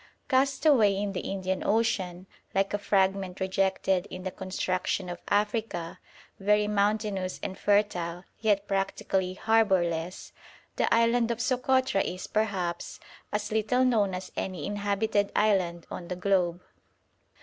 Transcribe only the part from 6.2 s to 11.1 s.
very mountainous and fertile, yet practically harbourless, the